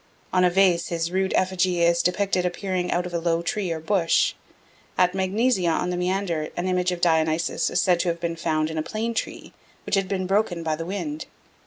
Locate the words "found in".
8.35-8.79